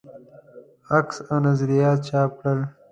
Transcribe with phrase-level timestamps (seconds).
[0.97, 2.59] عکس او نظریات چاپ کړل.